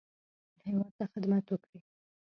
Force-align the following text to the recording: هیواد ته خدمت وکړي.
هیواد 0.65 0.91
ته 0.97 1.05
خدمت 1.13 1.45
وکړي. 1.49 1.79